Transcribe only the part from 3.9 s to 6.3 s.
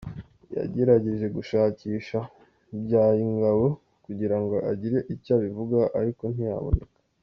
kugira ngo agire icyo abivugaho ariko